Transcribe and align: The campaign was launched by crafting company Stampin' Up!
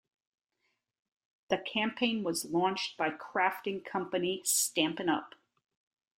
The 1.51 1.59
campaign 1.59 2.23
was 2.23 2.45
launched 2.45 2.97
by 2.97 3.11
crafting 3.11 3.85
company 3.85 4.41
Stampin' 4.43 5.09
Up! 5.09 5.35